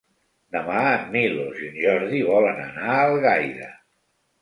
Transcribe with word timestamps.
Demà 0.55 0.77
en 0.93 1.03
Milos 1.17 1.61
i 1.65 1.69
en 1.73 1.79
Jordi 1.85 2.25
volen 2.33 2.65
anar 2.67 2.91
a 2.97 3.01
Algaida. 3.15 3.73